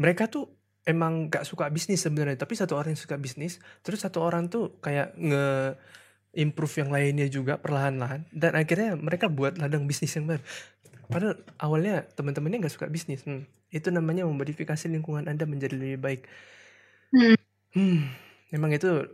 mereka 0.00 0.32
tuh 0.32 0.48
emang 0.88 1.28
gak 1.28 1.44
suka 1.44 1.68
bisnis 1.68 2.00
sebenarnya 2.00 2.40
tapi 2.40 2.56
satu 2.56 2.80
orang 2.80 2.96
yang 2.96 3.02
suka 3.04 3.20
bisnis 3.20 3.60
terus 3.84 4.00
satu 4.00 4.24
orang 4.24 4.48
tuh 4.48 4.80
kayak 4.80 5.12
nge 5.20 5.76
improve 6.38 6.86
yang 6.86 6.90
lainnya 6.94 7.26
juga 7.26 7.58
perlahan-lahan. 7.58 8.30
Dan 8.30 8.54
akhirnya 8.54 8.94
mereka 8.94 9.26
buat 9.26 9.58
ladang 9.58 9.90
bisnis 9.90 10.14
yang 10.14 10.30
baru. 10.30 10.42
Padahal 11.10 11.34
awalnya 11.58 12.06
teman-temannya 12.14 12.62
nggak 12.62 12.74
suka 12.78 12.86
bisnis. 12.86 13.26
Hmm, 13.26 13.42
itu 13.74 13.90
namanya 13.90 14.22
memodifikasi 14.22 14.86
lingkungan 14.86 15.26
anda 15.26 15.42
menjadi 15.50 15.74
lebih 15.74 15.98
baik. 15.98 16.22
Hmm. 17.10 17.36
hmm 17.74 18.00
emang 18.48 18.72
itu 18.72 19.04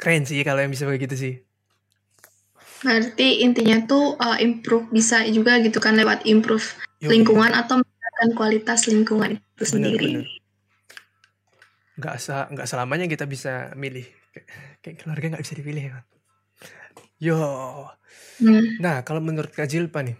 keren 0.00 0.24
sih 0.24 0.40
kalau 0.40 0.62
yang 0.62 0.70
bisa 0.70 0.86
kayak 0.86 1.10
gitu 1.10 1.16
sih. 1.18 1.34
Berarti 2.80 3.44
intinya 3.44 3.76
tuh 3.84 4.16
uh, 4.16 4.40
improve 4.40 4.88
bisa 4.88 5.20
juga 5.28 5.60
gitu 5.60 5.82
kan 5.82 5.98
lewat 5.98 6.24
improve 6.24 6.64
Yoi. 7.04 7.12
lingkungan 7.12 7.52
atau 7.52 7.84
meningkatkan 7.84 8.30
kualitas 8.32 8.88
lingkungan 8.88 9.30
itu 9.36 9.42
bener 9.60 9.68
sendiri. 9.68 10.10
bener. 10.24 10.28
Nggak 12.56 12.68
selamanya 12.68 13.04
kita 13.04 13.28
bisa 13.28 13.76
milih. 13.76 14.08
Kayak, 14.32 14.46
kayak 14.80 14.96
keluarga 15.04 15.26
nggak 15.36 15.44
bisa 15.44 15.54
dipilih 15.58 15.84
ya 15.90 16.00
yo 17.22 17.36
Hmm. 18.40 18.80
nah 18.80 19.04
kalau 19.04 19.20
menurut 19.20 19.52
Kak 19.52 19.68
Jilpa 19.68 20.00
nih 20.00 20.16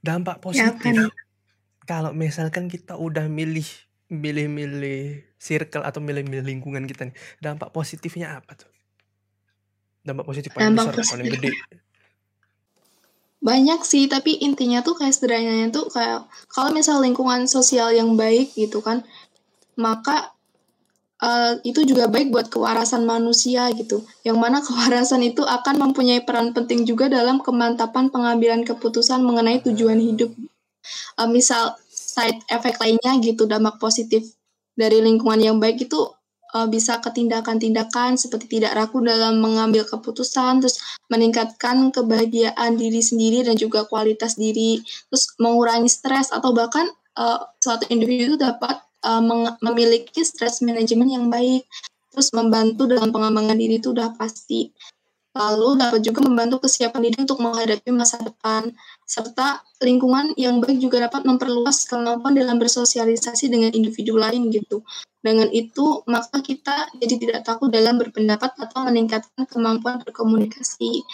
dampak 0.00 0.40
Ya 0.40 0.72
positif 0.72 0.80
nih? 0.80 1.12
kalau 1.84 2.16
misalkan 2.16 2.72
kita 2.72 2.96
udah 2.96 3.28
milih 3.28 3.68
milih-milih 4.08 5.28
circle 5.36 5.84
atau 5.84 6.00
milih-milih 6.00 6.40
lingkungan 6.40 6.88
kita 6.88 7.12
nih 7.12 7.16
dampak 7.36 7.68
positifnya 7.68 8.40
apa 8.40 8.56
tuh 8.56 8.70
dampak 10.06 10.24
positif 10.24 10.54
paling 10.54 10.72
Dampak 10.72 10.94
besar 10.96 11.04
paling 11.18 11.26
positif. 11.28 11.42
gede 11.42 11.50
Banyak 13.36 13.80
sih, 13.86 14.08
tapi 14.10 14.40
intinya 14.42 14.80
tuh 14.82 14.96
kayak 14.98 15.14
sederhananya 15.14 15.68
tuh 15.70 15.86
kayak 15.92 16.26
kalau 16.50 16.72
misal 16.74 16.98
lingkungan 16.98 17.46
sosial 17.46 17.92
yang 17.94 18.16
baik 18.18 18.50
gitu 18.58 18.82
kan, 18.82 19.04
maka 19.78 20.34
eh, 21.22 21.52
itu 21.64 21.80
juga 21.88 22.08
baik 22.08 22.28
buat 22.32 22.46
kewarasan 22.52 23.08
manusia 23.08 23.68
gitu. 23.72 24.04
Yang 24.26 24.38
mana 24.40 24.58
kewarasan 24.66 25.22
itu 25.24 25.42
akan 25.44 25.90
mempunyai 25.90 26.24
peran 26.24 26.52
penting 26.52 26.84
juga 26.84 27.08
dalam 27.08 27.40
kemantapan 27.40 28.12
pengambilan 28.12 28.62
keputusan 28.66 29.22
mengenai 29.24 29.60
tujuan 29.64 30.00
hidup. 30.00 30.32
Eh, 31.18 31.28
misal 31.28 31.74
side 31.90 32.40
effect 32.52 32.78
lainnya 32.80 33.12
gitu, 33.20 33.44
dampak 33.48 33.76
positif 33.82 34.24
dari 34.76 35.00
lingkungan 35.00 35.40
yang 35.40 35.56
baik 35.58 35.88
itu 35.88 36.00
eh, 36.54 36.68
bisa 36.70 37.02
ke 37.02 37.10
tindakan-tindakan 37.12 38.16
seperti 38.20 38.60
tidak 38.60 38.76
ragu 38.78 39.02
dalam 39.02 39.40
mengambil 39.42 39.82
keputusan, 39.88 40.62
terus 40.62 40.78
meningkatkan 41.10 41.90
kebahagiaan 41.90 42.78
diri 42.78 43.02
sendiri 43.02 43.42
dan 43.44 43.56
juga 43.58 43.84
kualitas 43.88 44.38
diri, 44.38 44.80
terus 45.10 45.34
mengurangi 45.42 45.90
stres 45.90 46.30
atau 46.30 46.52
bahkan 46.54 46.86
eh, 47.18 47.40
suatu 47.60 47.84
individu 47.90 48.36
itu 48.36 48.38
dapat 48.38 48.85
meng- 49.22 49.56
memiliki 49.62 50.22
stress 50.26 50.60
management 50.60 51.10
yang 51.10 51.26
baik, 51.30 51.66
terus 52.10 52.32
membantu 52.32 52.88
dalam 52.90 53.12
pengembangan 53.14 53.56
diri 53.56 53.78
itu 53.78 53.92
udah 53.92 54.16
pasti. 54.16 54.72
Lalu 55.36 55.76
dapat 55.76 56.00
juga 56.00 56.24
membantu 56.24 56.64
kesiapan 56.64 57.00
diri 57.04 57.18
untuk 57.20 57.44
menghadapi 57.44 57.92
masa 57.92 58.16
depan, 58.24 58.72
serta 59.04 59.60
lingkungan 59.84 60.32
yang 60.40 60.64
baik 60.64 60.80
juga 60.80 61.04
dapat 61.04 61.28
memperluas 61.28 61.84
kemampuan 61.84 62.32
dalam 62.32 62.56
bersosialisasi 62.56 63.52
dengan 63.52 63.68
individu 63.76 64.16
lain 64.16 64.48
gitu. 64.48 64.80
Dengan 65.20 65.52
itu, 65.52 66.00
maka 66.08 66.40
kita 66.40 66.88
jadi 66.96 67.14
tidak 67.20 67.40
takut 67.44 67.68
dalam 67.68 68.00
berpendapat 68.00 68.56
atau 68.56 68.88
meningkatkan 68.88 69.44
kemampuan 69.44 70.00
berkomunikasi. 70.00 71.04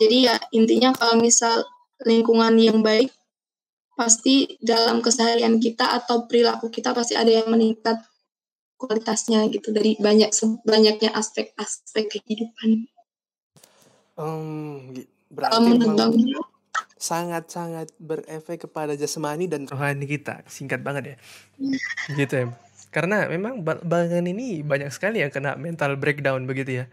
Jadi 0.00 0.16
ya 0.30 0.40
intinya 0.56 0.96
kalau 0.96 1.20
misal 1.20 1.68
lingkungan 2.08 2.56
yang 2.56 2.80
baik, 2.80 3.12
pasti 3.98 4.54
dalam 4.62 5.02
keseharian 5.02 5.58
kita 5.58 5.90
atau 5.98 6.30
perilaku 6.30 6.70
kita 6.70 6.94
pasti 6.94 7.18
ada 7.18 7.34
yang 7.34 7.50
meningkat 7.50 7.98
kualitasnya 8.78 9.50
gitu 9.50 9.74
dari 9.74 9.98
banyak 9.98 10.30
banyaknya 10.62 11.10
aspek-aspek 11.18 12.06
kehidupan. 12.06 12.86
Kalau 14.14 14.78
berarti 15.34 16.30
sangat-sangat 16.94 17.90
berefek 17.98 18.70
kepada 18.70 18.94
jasmani 18.94 19.50
dan 19.50 19.66
rohani 19.66 20.06
kita 20.06 20.46
singkat 20.46 20.78
banget 20.86 21.14
ya. 21.14 21.16
Gitu 22.14 22.34
ya. 22.38 22.46
Karena 22.94 23.26
memang 23.26 23.66
ba- 23.66 23.82
belakangan 23.82 24.30
ini 24.30 24.62
banyak 24.62 24.94
sekali 24.94 25.26
yang 25.26 25.34
kena 25.34 25.58
mental 25.58 25.98
breakdown 25.98 26.46
begitu 26.46 26.82
ya 26.82 26.90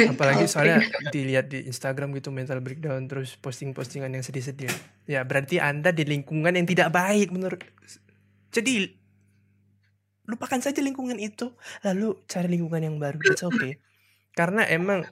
apalagi 0.00 0.44
Oke. 0.46 0.52
soalnya 0.52 0.80
dilihat 1.12 1.52
di 1.52 1.68
Instagram 1.68 2.16
gitu 2.16 2.32
mental 2.32 2.64
breakdown 2.64 3.04
terus 3.06 3.36
posting-postingan 3.38 4.12
yang 4.12 4.24
sedih-sedih. 4.24 4.72
Ya 5.04 5.20
berarti 5.26 5.60
anda 5.60 5.92
di 5.92 6.08
lingkungan 6.08 6.56
yang 6.56 6.64
tidak 6.64 6.94
baik 6.94 7.28
menurut 7.32 7.60
jadi 8.52 8.92
lupakan 10.28 10.60
saja 10.62 10.80
lingkungan 10.80 11.18
itu 11.18 11.50
lalu 11.82 12.16
cari 12.30 12.48
lingkungan 12.52 12.82
yang 12.84 12.96
baru 12.96 13.18
that's 13.20 13.44
okay. 13.44 13.82
Karena 14.32 14.64
emang 14.64 15.04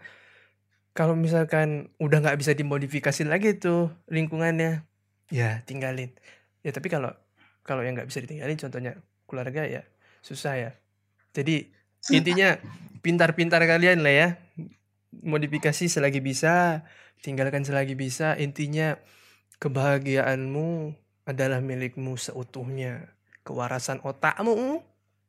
kalau 0.97 1.13
misalkan 1.13 1.93
udah 2.01 2.25
nggak 2.25 2.39
bisa 2.41 2.53
dimodifikasi 2.57 3.23
lagi 3.29 3.57
tuh 3.61 3.93
lingkungannya 4.09 4.85
ya. 5.31 5.63
tinggalin 5.69 6.11
ya 6.61 6.73
tapi 6.75 6.91
kalau 6.93 7.13
kalau 7.63 7.85
yang 7.85 7.95
nggak 7.97 8.09
bisa 8.09 8.21
ditinggalin 8.25 8.59
contohnya 8.59 8.93
keluarga 9.29 9.65
ya 9.69 9.83
susah 10.25 10.55
ya. 10.57 10.71
Jadi 11.31 11.71
intinya 12.11 12.59
pintar-pintar 13.01 13.65
kalian 13.65 14.05
lah 14.05 14.15
ya 14.15 14.29
modifikasi 15.11 15.91
selagi 15.91 16.23
bisa 16.23 16.87
tinggalkan 17.21 17.67
selagi 17.67 17.99
bisa 17.99 18.39
intinya 18.39 18.97
kebahagiaanmu 19.61 20.97
adalah 21.29 21.61
milikmu 21.61 22.17
seutuhnya 22.17 23.13
kewarasan 23.45 24.01
otakmu 24.07 24.81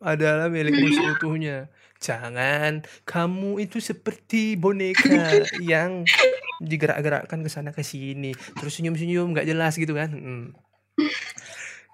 adalah 0.02 0.50
milikmu 0.50 0.90
seutuhnya. 0.90 1.70
Jangan 2.02 2.82
kamu 3.06 3.62
itu 3.62 3.78
seperti 3.78 4.58
boneka 4.58 5.06
yang 5.62 6.04
digerak-gerakkan 6.58 7.46
ke 7.46 7.50
sana 7.50 7.70
ke 7.70 7.86
sini, 7.86 8.34
terus 8.58 8.82
senyum-senyum 8.82 9.38
nggak 9.38 9.46
jelas 9.46 9.78
gitu 9.78 9.94
kan. 9.94 10.10
Hmm. 10.10 10.46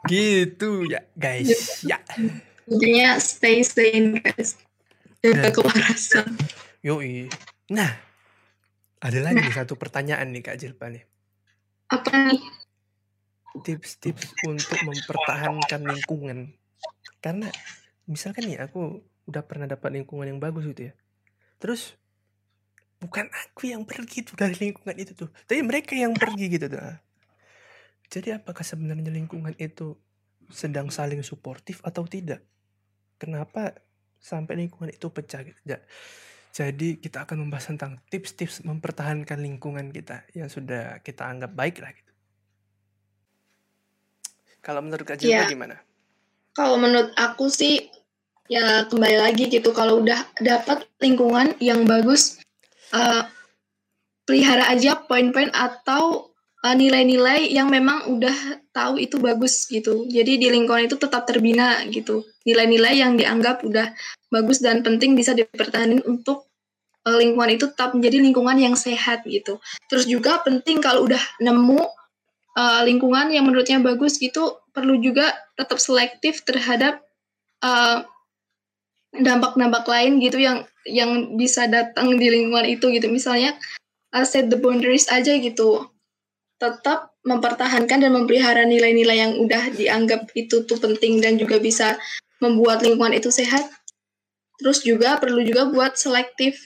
Gitu 0.07 0.87
ya 0.87 1.03
guys. 1.19 1.83
Ya. 1.83 1.99
Intinya 2.67 3.19
stay 3.19 3.63
sane 3.67 4.23
guys. 4.23 4.55
Jaga 5.27 5.43
Nah. 5.43 5.51
kewarasan. 5.51 6.27
Yoi. 6.87 7.27
Nah, 7.75 7.91
ada 9.03 9.19
lagi 9.19 9.43
nih 9.43 9.55
satu 9.55 9.75
pertanyaan 9.75 10.31
nih 10.31 10.39
Kak 10.39 10.55
Jilpa 10.55 10.87
nih. 10.87 11.03
Apa 11.91 12.31
nih? 12.31 12.43
Tips-tips 13.59 14.31
untuk 14.47 14.79
mempertahankan 14.87 15.83
lingkungan. 15.83 16.55
Karena 17.19 17.51
misalkan 18.07 18.47
nih 18.47 18.63
aku 18.63 19.03
udah 19.27 19.43
pernah 19.43 19.67
dapat 19.67 19.99
lingkungan 19.99 20.31
yang 20.31 20.39
bagus 20.39 20.63
gitu 20.71 20.89
ya. 20.89 20.93
Terus 21.59 21.99
bukan 23.03 23.27
aku 23.27 23.67
yang 23.67 23.83
pergi 23.83 24.23
tuh 24.23 24.39
dari 24.39 24.55
lingkungan 24.55 24.95
itu 24.95 25.11
tuh, 25.13 25.29
tapi 25.43 25.59
mereka 25.61 25.93
yang 25.93 26.15
pergi 26.15 26.45
gitu 26.47 26.71
tuh. 26.71 26.79
Jadi 28.07 28.31
apakah 28.39 28.63
sebenarnya 28.63 29.11
lingkungan 29.11 29.51
itu 29.59 29.99
sedang 30.47 30.87
saling 30.87 31.19
suportif 31.19 31.83
atau 31.83 32.07
tidak? 32.07 32.39
Kenapa 33.19 33.75
sampai 34.27 34.59
lingkungan 34.59 34.91
itu 34.91 35.07
pecah 35.07 35.39
gitu? 35.47 35.55
Ja- 35.63 35.83
Jadi 36.51 36.97
kita 36.97 37.21
akan 37.21 37.45
membahas 37.45 37.69
tentang 37.69 38.01
tips-tips 38.09 38.65
mempertahankan 38.65 39.37
lingkungan 39.37 39.93
kita 39.93 40.25
yang 40.33 40.49
sudah 40.49 40.97
kita 41.05 41.21
anggap 41.21 41.53
baik 41.53 41.77
lah 41.79 41.93
gitu. 41.93 42.11
Kalau 44.59 44.81
menurut 44.81 45.05
Kak 45.05 45.21
Jilpa 45.21 45.45
Iya. 45.45 45.53
gimana? 45.53 45.75
Kalau 46.57 46.81
menurut 46.81 47.13
aku 47.13 47.47
sih 47.47 47.87
ya 48.49 48.89
kembali 48.89 49.17
lagi 49.21 49.45
gitu 49.47 49.69
kalau 49.69 50.01
udah 50.01 50.17
dapat 50.41 50.89
lingkungan 50.97 51.53
yang 51.61 51.85
bagus 51.85 52.41
eh, 52.89 53.23
pelihara 54.25 54.71
aja 54.73 54.97
poin-poin 55.05 55.53
atau 55.53 56.33
eh, 56.65 56.73
nilai-nilai 56.73 57.53
yang 57.53 57.69
memang 57.69 58.09
udah 58.09 58.33
tahu 58.73 58.97
itu 58.97 59.21
bagus 59.21 59.69
gitu. 59.69 60.09
Jadi 60.09 60.41
di 60.41 60.47
lingkungan 60.49 60.89
itu 60.89 60.97
tetap 60.97 61.29
terbina 61.29 61.85
gitu. 61.93 62.25
Nilai-nilai 62.47 63.03
yang 63.03 63.19
dianggap 63.19 63.67
udah 63.67 63.91
bagus 64.31 64.63
dan 64.63 64.79
penting 64.81 65.19
bisa 65.19 65.35
dipertahankan 65.35 66.01
untuk 66.07 66.47
eh, 67.03 67.17
lingkungan 67.19 67.59
itu 67.59 67.67
tetap 67.67 67.91
menjadi 67.91 68.23
lingkungan 68.23 68.55
yang 68.55 68.75
sehat 68.79 69.27
gitu. 69.27 69.59
Terus 69.91 70.07
juga 70.07 70.39
penting 70.47 70.79
kalau 70.79 71.03
udah 71.03 71.21
nemu 71.43 71.83
eh, 72.55 72.81
lingkungan 72.87 73.35
yang 73.35 73.43
menurutnya 73.43 73.83
bagus 73.83 74.15
gitu 74.15 74.63
perlu 74.71 74.95
juga 75.03 75.35
tetap 75.59 75.77
selektif 75.77 76.47
terhadap 76.47 77.03
eh, 77.59 78.07
dampak-dampak 79.11 79.83
lain 79.87 80.19
gitu 80.23 80.37
yang 80.39 80.63
yang 80.87 81.35
bisa 81.35 81.67
datang 81.67 82.15
di 82.15 82.27
lingkungan 82.31 82.67
itu 82.67 82.87
gitu 82.91 83.11
misalnya 83.11 83.55
uh, 84.15 84.23
set 84.23 84.47
the 84.47 84.59
boundaries 84.59 85.09
aja 85.11 85.35
gitu 85.35 85.87
tetap 86.57 87.13
mempertahankan 87.21 88.01
dan 88.01 88.11
memelihara 88.15 88.65
nilai-nilai 88.65 89.17
yang 89.19 89.33
udah 89.37 89.69
dianggap 89.75 90.31
itu 90.33 90.65
tuh 90.65 90.79
penting 90.79 91.21
dan 91.21 91.37
juga 91.37 91.61
bisa 91.61 91.99
membuat 92.43 92.85
lingkungan 92.85 93.15
itu 93.15 93.29
sehat. 93.33 93.65
Terus 94.57 94.81
juga 94.81 95.21
perlu 95.21 95.41
juga 95.45 95.69
buat 95.69 95.97
selektif. 95.97 96.57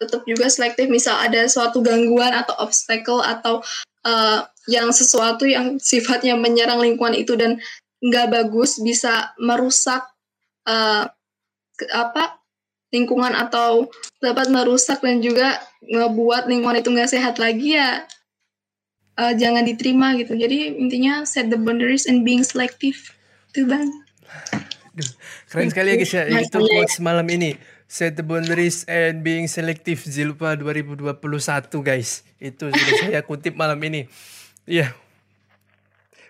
Tetap 0.00 0.24
juga 0.24 0.48
selektif 0.48 0.88
misal 0.88 1.18
ada 1.18 1.44
suatu 1.50 1.84
gangguan 1.84 2.32
atau 2.32 2.56
obstacle 2.62 3.20
atau 3.20 3.60
uh, 4.06 4.46
yang 4.70 4.88
sesuatu 4.94 5.44
yang 5.44 5.76
sifatnya 5.76 6.38
menyerang 6.38 6.80
lingkungan 6.80 7.18
itu 7.18 7.36
dan 7.36 7.60
nggak 8.00 8.32
bagus 8.32 8.80
bisa 8.80 9.36
merusak 9.36 10.00
uh, 10.64 11.04
apa 11.92 12.40
lingkungan 12.90 13.36
atau 13.36 13.92
dapat 14.24 14.48
merusak 14.48 15.04
dan 15.04 15.20
juga 15.20 15.60
ngebuat 15.84 16.48
lingkungan 16.48 16.80
itu 16.80 16.88
nggak 16.90 17.12
sehat 17.12 17.36
lagi 17.36 17.76
ya 17.76 18.08
uh, 19.20 19.32
jangan 19.36 19.68
diterima 19.68 20.16
gitu. 20.16 20.32
Jadi 20.32 20.80
intinya 20.80 21.28
set 21.28 21.52
the 21.52 21.60
boundaries 21.60 22.08
and 22.08 22.24
being 22.24 22.40
selective. 22.40 23.12
Itu 23.52 23.68
bang 23.68 23.90
Keren 25.50 25.70
sekali 25.70 25.94
ya 25.94 25.96
guys 25.98 26.12
ya. 26.12 26.22
Itu 26.26 26.58
quotes 26.62 26.98
malam 26.98 27.26
ini. 27.30 27.54
Set 27.90 28.14
the 28.14 28.22
boundaries 28.22 28.86
and 28.86 29.26
being 29.26 29.50
selective 29.50 29.98
Zilpa 30.06 30.54
2021 30.54 31.10
guys. 31.82 32.22
Itu 32.38 32.70
sudah 32.70 32.94
saya 33.02 33.20
kutip 33.26 33.58
malam 33.58 33.78
ini. 33.82 34.06
Iya. 34.66 34.94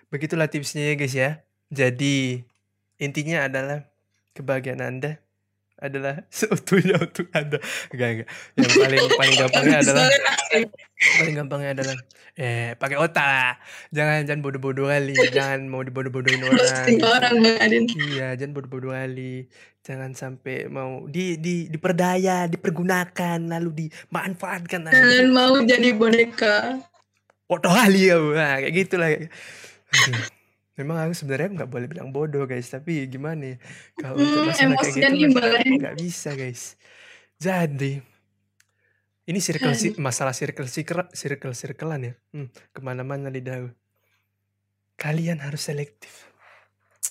Begitulah 0.09 0.49
tipsnya 0.49 0.91
ya 0.91 0.95
guys 0.97 1.13
ya. 1.13 1.29
Jadi 1.71 2.43
intinya 2.97 3.47
adalah 3.47 3.87
kebahagiaan 4.35 4.81
Anda 4.81 5.21
adalah 5.81 6.23
seutuhnya 6.33 7.01
untuk 7.01 7.27
Anda. 7.33 7.57
Enggak, 7.89 8.09
enggak. 8.13 8.27
Yang 8.55 8.71
paling 8.77 9.01
paling 9.17 9.35
gampangnya 9.35 9.77
adalah 9.81 10.05
paling 11.17 11.35
gampangnya 11.35 11.69
adalah 11.73 11.95
eh 12.37 12.69
pakai 12.77 12.97
otak 13.01 13.25
lah. 13.25 13.53
Jangan 13.89 14.17
jangan 14.29 14.41
bodoh-bodoh 14.45 14.87
kali. 14.87 15.13
Jangan 15.33 15.59
mau 15.65 15.81
dibodoh-bodohin 15.81 16.41
orang. 16.45 16.85
gitu. 16.87 17.05
orang 17.17 17.35
Iya, 18.13 18.37
jangan 18.37 18.53
bodoh-bodoh 18.53 18.93
kali. 18.93 19.49
Jangan 19.81 20.13
sampai 20.13 20.69
mau 20.69 21.09
di 21.09 21.41
di 21.41 21.65
diperdaya, 21.65 22.45
dipergunakan, 22.45 23.41
lalu 23.49 23.89
dimanfaatkan. 23.89 24.87
Nah, 24.87 24.93
jangan 24.93 25.09
itu 25.09 25.33
mau 25.33 25.57
jadi 25.65 25.89
boneka 25.97 26.85
bodoh 27.51 27.73
kali 27.75 28.07
ya, 28.07 28.15
nah, 28.15 28.63
kayak 28.63 28.73
gitulah. 28.79 29.11
Aduh. 29.11 30.40
Memang 30.79 31.03
aku 31.03 31.13
sebenarnya 31.13 31.49
nggak 31.61 31.71
boleh 31.71 31.87
bilang 31.91 32.15
bodoh 32.15 32.47
guys, 32.47 32.71
tapi 32.71 33.03
gimana 33.11 33.55
ya? 33.55 33.57
Kalau 33.99 34.15
untuk 34.15 34.39
hmm, 34.39 34.47
masalah 34.47 34.75
kayak 34.79 35.13
gitu 35.19 35.37
nggak 35.83 35.97
bisa 35.99 36.29
guys. 36.33 36.79
Jadi 37.35 37.99
ini 39.27 39.39
circle 39.43 39.75
si- 39.75 39.95
masalah 39.99 40.31
circle 40.31 40.71
circle 40.71 41.11
circle 41.11 41.53
circlean 41.53 42.01
ya. 42.07 42.13
Hmm, 42.31 42.47
ke 42.71 42.79
mana-mana 42.79 43.27
lidah. 43.27 43.67
Kalian 44.95 45.43
harus 45.43 45.67
selektif 45.67 46.31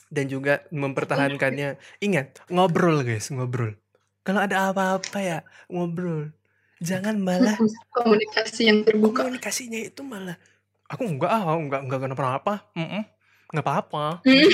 dan 0.08 0.26
juga 0.26 0.64
mempertahankannya. 0.72 1.76
Ingat, 2.00 2.48
ngobrol 2.48 3.04
guys, 3.04 3.28
ngobrol. 3.28 3.76
Kalau 4.24 4.40
ada 4.40 4.72
apa-apa 4.72 5.18
ya, 5.20 5.38
ngobrol. 5.68 6.32
Jangan 6.80 7.20
malah 7.20 7.60
komunikasi 7.92 8.72
yang 8.72 8.88
terbuka 8.88 9.28
komunikasinya 9.28 9.76
itu 9.84 10.00
malah 10.00 10.40
aku 10.88 11.06
enggak 11.06 11.28
ah, 11.28 11.54
enggak 11.54 11.80
enggak 11.86 12.00
kenapa-napa. 12.08 12.54
Mm 12.72 13.04
Enggak 13.50 13.64
apa-apa. 13.66 14.06
Hmm, 14.22 14.48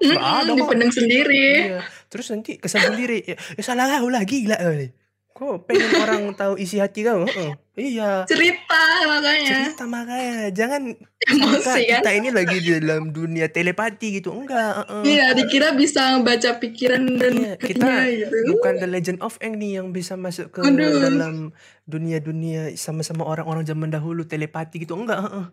Enggak 0.00 0.22
ada 0.22 0.40
hmm, 0.42 0.48
kok. 0.48 0.56
dipendam 0.58 0.90
sendiri 0.90 1.44
Iya. 1.70 1.80
Terus 2.10 2.26
nanti 2.30 2.52
kesal 2.56 2.82
sendiri. 2.84 3.18
Ya, 3.22 3.36
ya 3.38 3.62
salah 3.62 3.86
kau 3.88 4.10
lah 4.10 4.22
gila 4.24 4.58
kali. 4.58 4.90
Kok 5.30 5.64
pengen 5.64 5.90
orang 5.96 6.22
tahu 6.34 6.58
isi 6.58 6.82
hati 6.82 7.00
kau? 7.00 7.22
Heeh. 7.22 7.52
Iya. 7.80 8.28
cerita 8.28 8.76
makanya 9.08 9.48
Cerita 9.64 9.84
makanya 9.88 10.52
jangan 10.52 10.92
emosi 11.24 11.64
kan 11.64 11.80
kita 11.80 12.10
ini 12.12 12.28
lagi 12.28 12.60
di 12.60 12.76
dalam 12.76 13.08
dunia 13.08 13.48
telepati 13.48 14.20
gitu. 14.20 14.34
Enggak, 14.34 14.84
heeh. 14.84 15.02
Iya, 15.06 15.26
dikira 15.32 15.72
bisa 15.72 16.18
baca 16.20 16.50
pikiran 16.58 17.00
dan 17.16 17.32
Iya, 17.40 17.54
kita 17.56 17.88
gitu. 18.10 18.36
bukan 18.52 18.74
The 18.76 18.88
Legend 18.90 19.18
of 19.24 19.40
Aang 19.40 19.56
nih 19.56 19.80
yang 19.80 19.94
bisa 19.94 20.12
masuk 20.12 20.52
ke 20.52 20.60
Aduh. 20.60 21.00
dalam 21.00 21.54
dunia-dunia 21.86 22.74
sama-sama 22.74 23.24
orang-orang 23.24 23.64
zaman 23.64 23.88
dahulu 23.88 24.26
telepati 24.26 24.82
gitu. 24.82 24.92
Enggak, 24.92 25.24
heeh. 25.24 25.46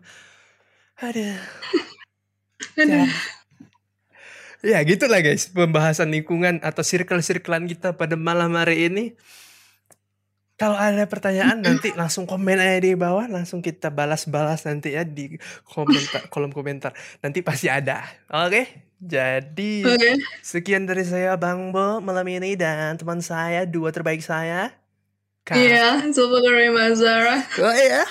Ada. 1.00 1.28
Aduh. 2.78 3.08
Ya, 4.58 4.82
gitulah 4.82 5.22
guys 5.22 5.46
pembahasan 5.54 6.10
lingkungan 6.10 6.58
atau 6.66 6.82
circle-circlean 6.82 7.70
kita 7.70 7.94
pada 7.94 8.18
malam 8.18 8.58
hari 8.58 8.90
ini. 8.90 9.14
Kalau 10.58 10.74
ada 10.74 11.06
pertanyaan 11.06 11.62
nanti 11.62 11.94
langsung 11.94 12.26
komen 12.26 12.58
aja 12.58 12.82
di 12.82 12.98
bawah, 12.98 13.30
langsung 13.30 13.62
kita 13.62 13.94
balas-balas 13.94 14.66
nanti 14.66 14.98
ya 14.98 15.06
di 15.06 15.38
komentar 15.62 16.26
kolom 16.34 16.50
komentar. 16.50 16.90
Nanti 17.22 17.46
pasti 17.46 17.70
ada. 17.70 18.02
Oke. 18.26 18.90
Jadi 18.98 19.86
Oke. 19.86 20.18
sekian 20.42 20.82
dari 20.82 21.06
saya 21.06 21.38
Bang 21.38 21.70
Bo 21.70 22.02
malam 22.02 22.26
ini 22.26 22.58
dan 22.58 22.98
teman 22.98 23.22
saya 23.22 23.62
dua 23.62 23.94
terbaik 23.94 24.18
saya. 24.18 24.74
Iya, 25.54 26.10
Sobat 26.10 26.42
Mazara. 26.74 27.40
Oh 27.62 27.72
iya. 27.78 28.02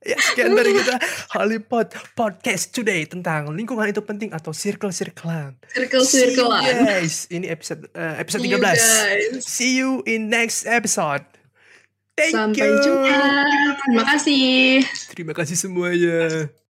Ya, 0.00 0.16
sekian 0.16 0.56
dari 0.56 0.72
kita 0.72 0.96
Hollypod 1.36 1.92
Podcast 2.16 2.72
Today 2.72 3.04
tentang 3.04 3.52
lingkungan 3.52 3.84
itu 3.84 4.00
penting 4.00 4.32
atau 4.32 4.48
circle-circlean. 4.48 5.60
Circle-circle 5.76 6.48
See 6.56 6.64
you 6.64 6.76
guys. 6.88 7.14
Ini 7.28 7.46
episode 7.52 7.84
eh, 7.92 8.16
episode 8.16 8.40
See 8.40 8.48
you 8.48 8.56
13. 8.56 8.64
guys. 8.64 8.84
See 9.44 9.72
you 9.76 9.90
in 10.08 10.32
next 10.32 10.64
episode. 10.64 11.20
Thank 12.16 12.32
Sampai 12.32 12.64
you. 12.64 12.80
jumpa. 12.80 13.20
Terima 13.84 14.04
kasih. 14.08 14.80
Terima 15.12 15.32
kasih 15.36 15.56
semuanya. 15.60 16.48